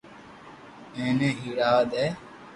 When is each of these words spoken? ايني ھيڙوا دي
ايني 0.97 1.29
ھيڙوا 1.41 1.73
دي 1.91 2.05